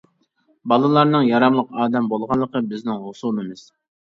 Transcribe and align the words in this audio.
بالىلارنىڭ 0.73 1.27
ياراملىق 1.27 1.77
ئادەم 1.83 2.09
بولغانلىقى 2.15 2.65
بىزنىڭ 2.73 3.07
ھوسۇلىمىز. 3.07 3.67